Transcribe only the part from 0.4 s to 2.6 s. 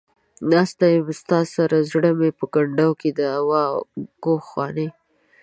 ناسته يمه ستا سره، زړه مې په